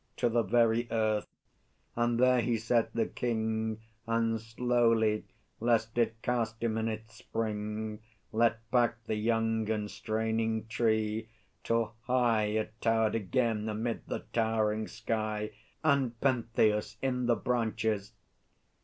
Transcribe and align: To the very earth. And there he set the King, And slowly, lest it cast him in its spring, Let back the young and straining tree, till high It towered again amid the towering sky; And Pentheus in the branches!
To 0.17 0.29
the 0.29 0.41
very 0.41 0.87
earth. 0.89 1.27
And 1.95 2.19
there 2.19 2.41
he 2.41 2.57
set 2.57 2.91
the 2.93 3.05
King, 3.05 3.81
And 4.07 4.41
slowly, 4.41 5.25
lest 5.59 5.95
it 5.95 6.19
cast 6.23 6.63
him 6.63 6.75
in 6.79 6.87
its 6.87 7.13
spring, 7.13 7.99
Let 8.31 8.67
back 8.71 8.97
the 9.05 9.13
young 9.13 9.69
and 9.69 9.91
straining 9.91 10.65
tree, 10.65 11.29
till 11.63 11.93
high 12.05 12.45
It 12.45 12.73
towered 12.81 13.13
again 13.13 13.69
amid 13.69 14.07
the 14.07 14.25
towering 14.33 14.87
sky; 14.87 15.51
And 15.83 16.19
Pentheus 16.19 16.97
in 17.03 17.27
the 17.27 17.35
branches! 17.35 18.13